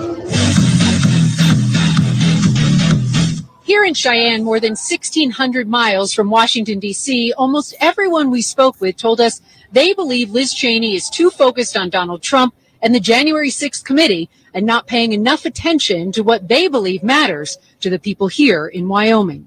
[3.64, 8.96] Here in Cheyenne, more than 1,600 miles from Washington, D.C., almost everyone we spoke with
[8.96, 13.48] told us they believe Liz Cheney is too focused on Donald Trump and the January
[13.48, 18.28] 6th committee and not paying enough attention to what they believe matters to the people
[18.28, 19.46] here in Wyoming.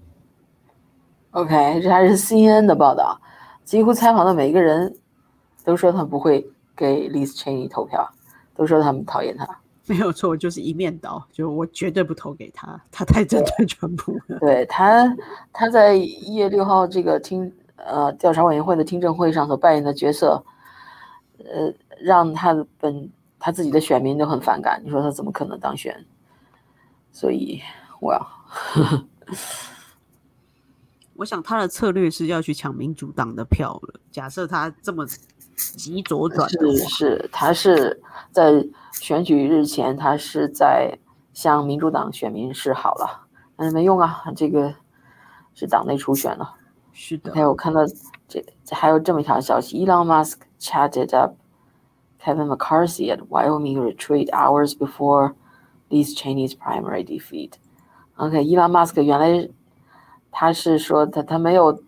[1.31, 3.19] OK，这还是 CNN 的报道，
[3.63, 4.95] 几乎采访的每一个人
[5.63, 6.47] 都说他们不会
[6.80, 8.10] 给 Liz Cheney 投票，
[8.56, 9.46] 都说他们讨厌他。
[9.86, 14.38] 没有错，就是一面倒，就我绝对不投给他，他太针对川普了。
[14.38, 15.14] 对他，
[15.52, 20.42] 他在一月六号这个听呃调查委员会的听证会上所扮演的角色，
[21.38, 24.80] 呃，让他的本他自己的选民都很反感。
[24.82, 26.02] 你说他怎么可能当选？
[27.12, 27.60] 所以
[28.00, 28.26] 我要，
[31.14, 34.00] 我想他的策略是要去抢民主党的票了。
[34.10, 35.04] 假设他这么
[35.76, 40.98] 急左转的是是，他是在选举日前，他是在
[41.32, 44.74] 向民主党选民示好了，但是没用啊，这个
[45.54, 46.54] 是党内初选了。
[46.92, 47.32] 是的。
[47.32, 47.80] 还有看到
[48.28, 51.34] 这还有这么一条消息：Elon Musk chatted up
[52.22, 55.34] Kevin McCarthy at Wyoming retreat hours before
[55.88, 57.52] this Chinese primary defeat。
[58.16, 59.48] OK，Elon Musk 原来
[60.30, 61.82] 他是说他他没有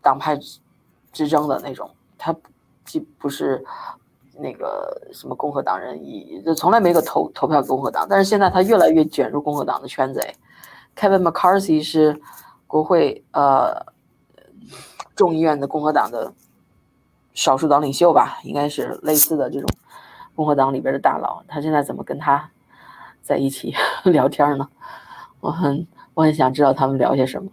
[0.00, 0.38] 党派
[1.12, 2.34] 之争的那种，他
[2.88, 3.62] 既不是
[4.38, 10.20] 那个什么共和党人，也就从来没个投投票共和党，但是现在他越来越卷入共和党的圈子。
[10.96, 12.18] Kevin McCarthy 是
[12.66, 13.86] 国会呃
[15.14, 16.32] 众议院的共和党的
[17.34, 19.68] 少数党领袖吧，应该是类似的这种
[20.34, 21.44] 共和党里边的大佬。
[21.46, 22.50] 他现在怎么跟他
[23.22, 23.74] 在一起
[24.04, 24.68] 聊天呢？
[25.40, 27.50] 我很我很想知道他们聊些什么。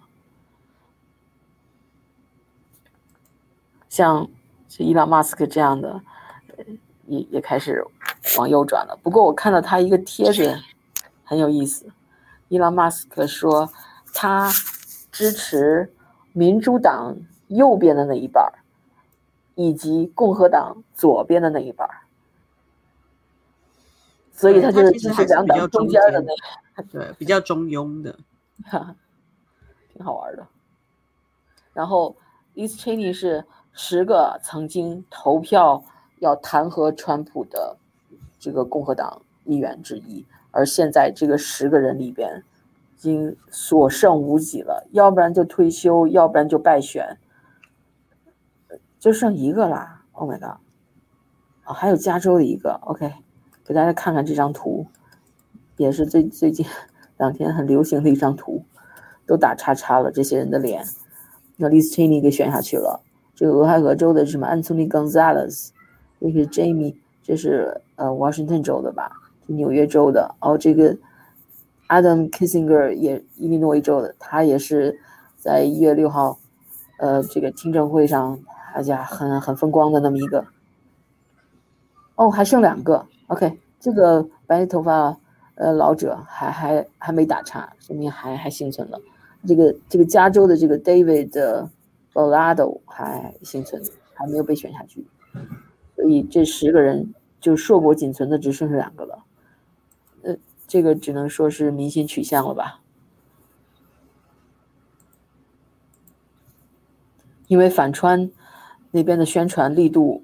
[3.89, 4.28] 像
[4.78, 6.01] 伊朗马斯克这样的，
[7.08, 7.82] 也也开始
[8.38, 8.99] 往右转了。
[9.01, 10.58] 不过我看到他一个帖子
[11.23, 11.86] 很有意思，
[12.49, 13.71] 伊朗马斯克说
[14.13, 14.51] 他
[15.12, 15.93] 支持
[16.34, 17.15] 民主党
[17.47, 18.60] 右边的那一半儿，
[19.56, 22.01] 以及共和党左边的那一半儿，
[24.34, 26.21] 所以他就是支持两党中间的
[26.75, 28.17] 那，对，比较中庸的，
[29.93, 30.45] 挺好玩的。
[31.71, 32.13] 然后
[32.56, 33.45] East Cheney 是。
[33.78, 35.84] 十个曾经投票
[36.20, 37.76] 要弹劾川普的
[38.40, 42.42] 这个共和党议员之一，而现在这个十个人里边
[42.96, 47.18] 已经所剩无几了，要不然就退休，要不然就败选，
[48.98, 50.04] 就剩一个啦。
[50.14, 50.58] Oh my god！
[51.66, 52.80] 啊，还有加州的一个。
[52.86, 53.12] OK，
[53.66, 54.88] 给大家看看这张图，
[55.76, 56.66] 也是最最近
[57.20, 58.64] 两天很流行的一张图，
[59.28, 60.86] 都打叉叉了，这些人的脸，
[61.58, 63.02] 那 Liz Cheney 给选下去了。
[63.36, 65.71] 这个俄亥俄州的什么 Anthony Gonzalez，
[66.21, 69.12] 这是 Jamie，这是呃 Washington 州的吧？
[69.48, 70.34] 纽约州的。
[70.39, 70.95] 哦，这个
[71.89, 74.98] Adam Kissinger 也伊利诺伊州的，他也是
[75.38, 76.39] 在一月六号，
[76.98, 78.39] 呃，这个听证会上，
[78.74, 80.45] 大家很很风光的那么一个。
[82.15, 83.06] 哦，还剩两个。
[83.28, 85.17] OK，这个白头发
[85.56, 88.98] 呃老者还还还没打岔，说明还还幸存了。
[89.45, 91.67] 这个这个加州的这个 David。
[92.23, 95.06] L a d o 还幸存，还没有被选下去，
[95.95, 99.25] 所以这十个人就硕果仅存的只剩下两个了。
[100.23, 102.82] 呃，这个只能说是民心取向了吧？
[107.47, 108.32] 因为反川
[108.89, 110.23] 那边的宣传力度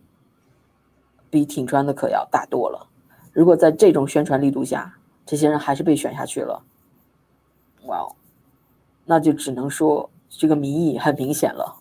[1.30, 2.88] 比挺川的可要大多了。
[3.32, 6.64] 如果在这种宣传力度下，这些人还是被选下去了，
[7.84, 8.16] 哇哦，
[9.06, 11.81] 那就只能说这个民意很明显了。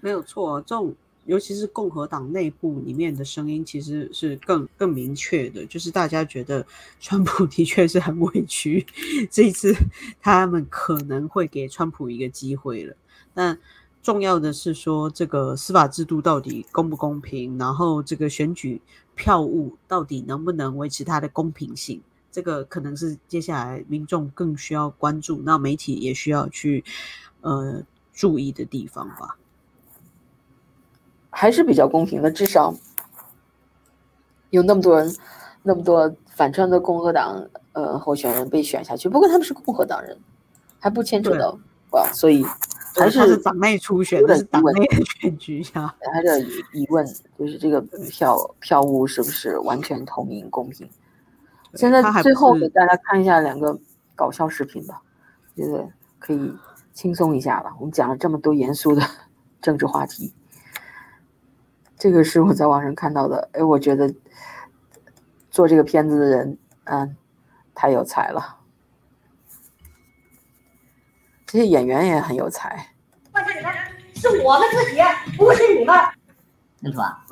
[0.00, 0.94] 没有错，这种
[1.26, 6.66] 尤其是共和党内部里面的声音，其实是更更明确的，就是大家觉得
[6.98, 8.84] 川普的确是很委屈，
[9.30, 9.74] 这一次
[10.20, 12.96] 他们可能会给川普一个机会了。
[13.34, 13.58] 但
[14.02, 18.80] 重要的是说，这个司法制度到底公不公平，然后这个选举
[19.14, 22.00] 票务到底能不能维持它的公平性，
[22.32, 26.82] 这个可能是接下来民众更需要关注，那媒体也需要去
[27.42, 27.84] 呃
[28.14, 29.36] 注意的地方吧。
[31.30, 32.74] 还是比较公平的，至少
[34.50, 35.16] 有那么多人，
[35.62, 39.08] 那么多反串的共和党呃候选人被选下去。
[39.08, 40.18] 不过他们是共和党人，
[40.78, 41.58] 还不牵扯到
[41.92, 42.44] 哇，所以
[42.96, 45.94] 还是党内初选的是党内的选举呀。
[46.12, 47.06] 还是疑问，
[47.38, 50.90] 就是这个票票务是不是完全透明公平？
[51.74, 53.78] 现在最后给大家看一下两个
[54.16, 55.00] 搞笑视频吧，
[55.54, 56.52] 觉得可以
[56.92, 57.72] 轻松一下了。
[57.78, 59.02] 我们讲了这么多严肃的
[59.62, 60.34] 政治话题。
[62.00, 64.10] 这个是我在网上看到的，哎，我觉得
[65.50, 67.14] 做这个片子的人，嗯，
[67.74, 68.56] 太有才了。
[71.44, 72.86] 这些演员也很有才。
[74.14, 75.94] 是我们自己，不是你们。
[76.80, 77.22] 认图啊，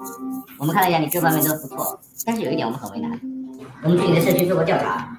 [0.58, 3.10] 我们看了一下你各方面都不错，但是有一点我们很为难。
[3.82, 5.16] 我们去你的社区做过调查，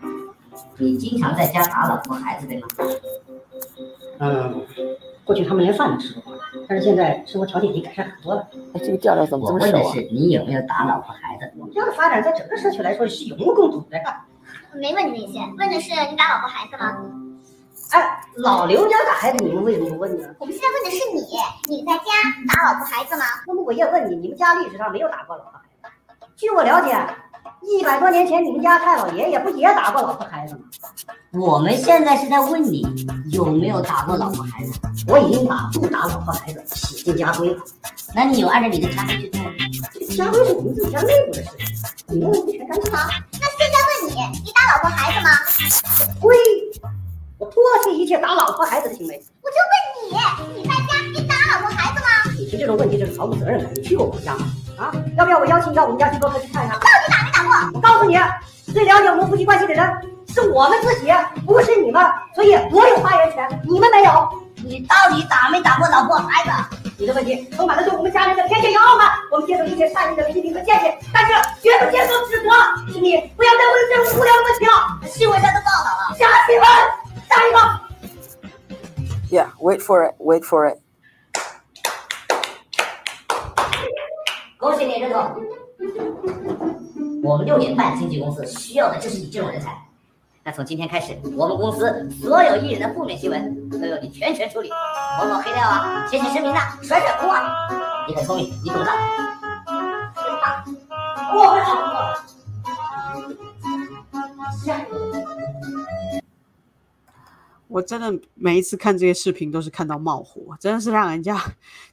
[0.77, 2.67] 你经常在家打老婆孩子，对吗？
[4.19, 4.63] 嗯，
[5.25, 6.37] 过去他们连饭都吃不饱，
[6.67, 8.47] 但是现在生活条件已经改善很多了。
[8.73, 9.81] 哎，这个调调怎么这我么熟啊？
[9.81, 11.51] 问的是你有没有打老婆孩子？
[11.57, 13.97] 我们家的发展在整个社区来说是有目共睹的。
[14.71, 16.97] 我没问你那些，问的是你打老婆孩子吗？
[17.91, 20.27] 哎，老刘家打孩子，你们为什么不问呢？
[20.37, 22.03] 我们现在问的是你，你在家
[22.47, 23.25] 打老婆孩子吗？
[23.47, 26.27] 那么我也问你，你们家历史上没有打过老婆孩子？
[26.35, 26.95] 据我了解，
[27.61, 30.61] 一百多年前你们家太老爷爷不也打过老婆孩子吗？
[31.33, 32.85] 我们现在是在问你
[33.31, 34.79] 有没有打过老婆孩子。
[35.07, 37.61] 我已经把不打老婆孩子写进家规了。
[38.15, 39.51] 那你有按照你的家规去做吗？
[40.15, 41.49] 家规是我们自己家内部的事
[42.07, 45.29] 情，你们全干净好，那现在问你，你打老婆孩子吗？
[46.19, 46.35] 规，
[47.37, 47.53] 我唾
[47.83, 49.23] 弃一切打老婆孩子的行为。
[49.41, 50.81] 我就问你，你在家
[51.13, 52.33] 你打老婆孩子吗？
[52.37, 53.71] 你提这种问题就是毫无责任感。
[53.75, 54.47] 你去过我家吗？
[54.79, 56.79] 啊，要不要我邀请你到我们家去做客去看一看？
[56.79, 57.71] 到底打没打过？
[57.73, 58.17] 我告诉你，
[58.73, 59.85] 最了解我们夫妻关系的人
[60.29, 61.11] 是我们自己，
[61.45, 62.01] 不是你们，
[62.33, 64.29] 所以我有发言权，你们没有。
[64.61, 66.51] 你到底打没打过老婆孩子？
[66.97, 69.09] 你的问题充满了对我们家人的偏见与傲慢。
[69.31, 72.49] 我们接受一切善意的批评和建议，但是绝不接受指责。
[72.91, 74.71] 请你不要再问这种无聊的问题了。
[75.07, 76.17] 新闻上都报道了。
[76.17, 76.67] 下新闻，
[77.29, 77.57] 下一个。
[79.31, 80.79] Yeah, wait for it, wait for it.
[84.59, 85.21] 恭喜你，任总。
[87.23, 89.73] 我们六点半经纪公司需要的就是你这种人才。
[90.43, 94.69] 那从今天开始，我们公司所有艺人的负面新闻都由你全权处理，
[95.17, 97.69] 某某黑料啊，写写声明的，甩甩锅啊。
[98.05, 98.91] 你很聪明，你懂的。
[101.33, 101.79] 我会好。
[107.69, 111.39] 我真的每一次看这些视频都是看到冒火，真的是让人家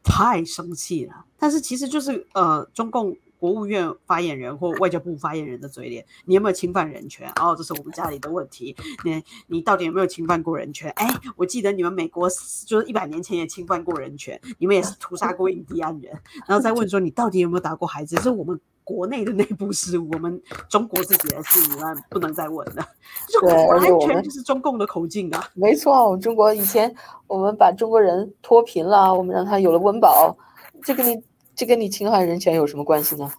[0.03, 1.26] 太生气了。
[1.39, 7.31] 但是其实就是呃，中共国务院发言人或外交部发言人的嘴脸，你有没有侵犯人权？
[7.41, 8.75] 哦，这是我们家里的问题。
[9.05, 10.91] 你你到底有没有侵犯过人权？
[10.93, 12.29] 哎，我记得你们美国
[12.67, 16.13] 就是一百年前也侵犯过人权，你们也是屠杀过印第安人，
[16.47, 18.17] 然后再问说你到底有没有打过孩子？
[18.17, 18.61] 这是我们。
[18.87, 22.87] 国内的内部事务，我们中国自己的事，你们不能再问了。
[23.27, 25.45] 这对而且我们完全就是中共的口径啊！
[25.55, 26.95] 没错，我们中国以前
[27.27, 30.37] 我们把中国人脱贫了，我们让他有了温饱，
[30.83, 31.23] 这跟你
[31.55, 33.33] 这跟你侵害人权有什么关系呢？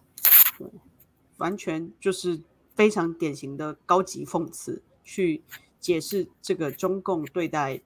[1.37, 2.41] 完全就是
[2.75, 5.43] 非常典型的高级讽刺，去
[5.79, 7.79] 解释这个中共对待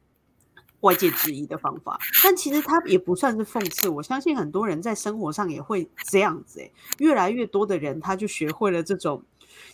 [0.80, 2.00] 外界质疑的方法。
[2.24, 6.72] 但其实它也不算是讽刺，我相信很多人在生活上也会这样子、欸。
[7.00, 9.22] 越来越多的人他就学会了这种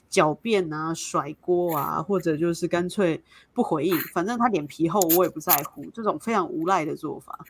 [0.09, 3.23] 狡辩啊、甩锅啊，或者就是干脆
[3.53, 7.45] 不回应，反正他脸皮厚，我也不在乎，这种非常无赖的做法。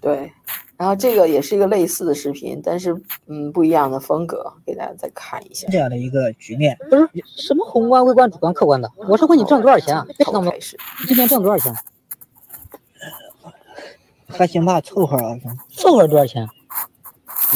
[0.00, 0.30] 对，
[0.76, 2.94] 然后这个也是一个类似的视频，但是
[3.26, 5.66] 嗯不一样的风格，给大家再看一下。
[5.70, 8.90] 这样的一个局面，不是什么宏观、微观、主观、客观的。
[9.08, 10.04] 我是问你挣多少钱啊？
[10.18, 10.50] 别知道吗？
[10.50, 11.74] 开始，你今年挣多少钱？
[14.26, 15.38] 还行吧，凑合啊。
[15.70, 16.48] 凑合多少钱？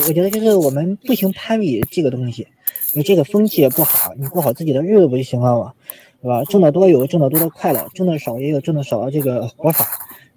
[0.07, 2.47] 我觉得就是我们不行攀比这个东西，
[2.95, 5.73] 你这个风气也不好，你过好自己的日子不就行了吗？
[6.23, 6.43] 对吧？
[6.45, 9.87] 挣得多有挣得多的快乐，挣得少也有挣得少的这个活法。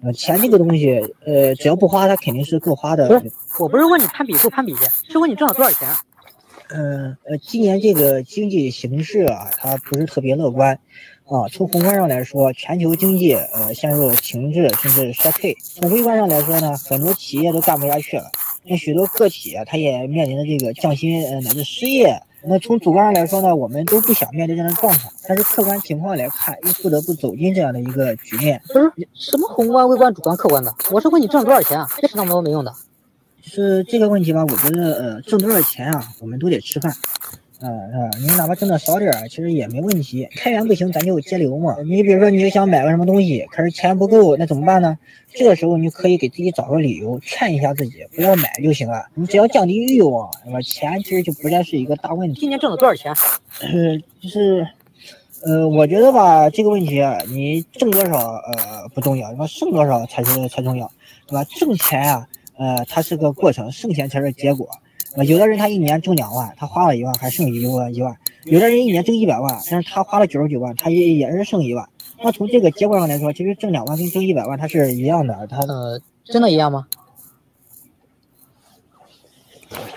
[0.02, 3.06] 呃，钱这个东西，呃，只要不花，它肯定是够花的。
[3.06, 4.74] 不是，我不是问你攀比不攀比，
[5.08, 5.88] 是问你挣了多少钱。
[6.74, 10.74] 嗯呃，今年这个经济形势啊，它不是特别乐观
[11.26, 11.46] 啊。
[11.52, 18.24] 从宏观上来说，全球经济呃陷入停滞甚至衰退；从微观上来说呢，很多企业都干不下去了，
[18.64, 22.20] 那许多个体啊，它也面临着这个降薪呃乃至失业。
[22.44, 28.60] 那从主观上来说呢，我们都不想面对这样的状况，但是客观情况来看，又不得不走进这样的一个局面。
[28.68, 31.88] 不是什么宏观、微观、主观、客观的，我是问你挣了多少钱啊？
[32.00, 32.72] 别扯那么多没用的。
[33.44, 34.44] 是这个问题吧？
[34.44, 36.92] 我觉得呃，挣多少钱啊，我们都得吃饭。
[37.62, 40.28] 啊啊，你哪怕挣的少点儿，其实也没问题。
[40.34, 41.76] 开源不行，咱就节流嘛。
[41.86, 44.98] 你比如说，你就想买个什么东西，可是钱不够，那怎么办呢？
[45.32, 49.06] 这个时候你可以给自己找个理由，劝一下自己，不要买就行了。
[49.14, 50.60] 你只要降低欲望，对吧？
[50.60, 52.40] 钱其实就不再是一个大问题。
[52.40, 53.14] 今年挣了多少钱？
[53.60, 54.66] 呃，就是，
[55.46, 60.90] 呃，我觉得吧，这个问题啊，你挣多少呃不重要，你说剩多少才是才重要，
[61.28, 61.44] 对吧？
[61.44, 62.26] 挣钱啊，
[62.58, 64.68] 呃，它是个过程，剩钱才是结果。
[65.14, 71.86] 呃，有的人他一年挣两万，他花了一万，还剩一万一万；有的人一年挣一百万，但是他花了九十九万，他也也是剩一万。
[72.22, 75.46] 那从这个结果上来说，其实挣两万跟挣一百万它是一样的。
[75.48, 76.86] 它呃，真的一样吗？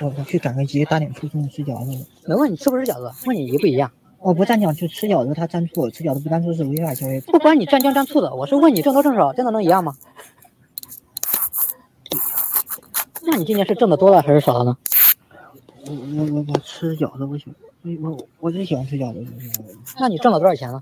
[0.02, 2.06] 我我去赶个集，打点醋送吃饺子。
[2.28, 3.90] 没问你吃不吃饺子，问你一不一样。
[4.20, 7.22] 我不蘸酱就吃饺子，他蘸醋，吃饺子不蘸醋是违法行为。
[7.22, 9.96] 不管你蘸酱蘸醋的，我是问你挣多挣少，真的能一样吗？
[13.28, 14.78] 那你今年是挣的多了还是少了呢？
[15.88, 17.54] 我我我我吃饺子，不行
[18.02, 19.26] 我我我就喜欢吃饺子。
[20.00, 20.82] 那你挣了多少钱呢？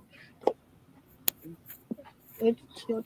[2.40, 3.04] 我吃饺子。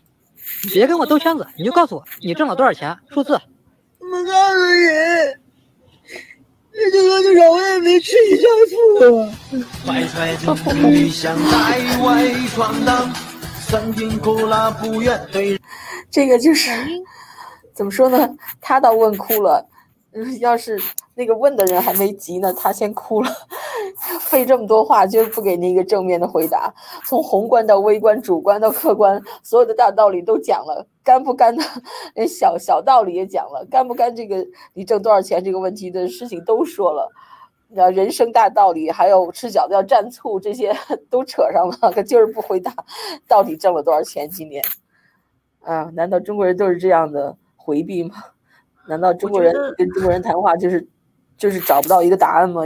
[0.73, 3.33] 别跟我兜圈子，你就告诉我你挣了多少钱，数字。
[3.33, 5.47] 我告诉你。
[6.71, 9.65] 这就多就少，我也没吃一张醋。
[9.83, 10.53] 怀揣着
[10.89, 13.11] 理想在外闯荡，
[13.59, 15.59] 酸甜苦辣不愿对。
[16.11, 16.69] 这个就是
[17.73, 18.29] 怎么说呢？
[18.61, 19.67] 他倒问哭了，
[20.39, 20.79] 要是
[21.15, 23.29] 那个问的人还没急呢，他先哭了，
[24.21, 26.73] 费这么多话就是不给那个正面的回答，
[27.05, 30.87] 从宏观到微观、主观到客观，所有的大道理都讲了。
[31.03, 31.63] 干不干的，
[32.15, 33.65] 连小小道理也讲了。
[33.69, 37.11] 干不干这个，你挣多少钱这个问题的事情都说了。
[37.69, 40.75] 那人生大道理，还有吃饺子要蘸醋，这些
[41.09, 41.91] 都扯上了。
[41.91, 42.73] 可就是不回答
[43.27, 44.63] 到底挣了多少钱今年。
[45.61, 48.15] 啊，难道中国人都是这样的回避吗？
[48.87, 50.87] 难道中国人跟中国人谈话就是
[51.37, 52.63] 就是找不到一个答案吗？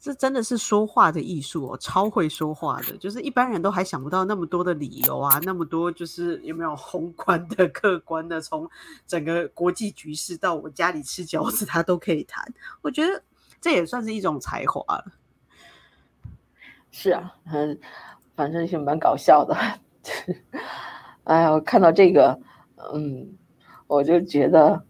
[0.00, 8.68] 这真的是说话的艺术哦，超会说话的，就是一般人都还想不到那么多的理由啊，那么多就是有没有宏观的、 客观的，从
[9.06, 12.44] 整个国际局势到我家里吃饺子，他都可以谈。
[12.82, 13.22] 我觉得
[13.62, 15.06] 这也算是一种才华了。
[16.90, 17.80] 是啊，嗯，
[18.36, 19.56] 反正是蛮搞笑的。
[21.24, 22.38] 哎呀，我看到这个，
[22.92, 23.34] 嗯，
[23.86, 24.84] 我就觉得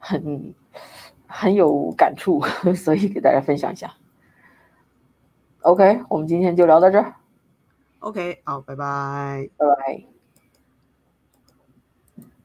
[0.00, 0.52] 很。
[1.32, 2.42] 很有感触，
[2.74, 3.94] 所以给大家分享一下。
[5.60, 7.14] OK，我们今天就聊到这儿。
[8.00, 10.19] OK，好，拜拜，拜拜。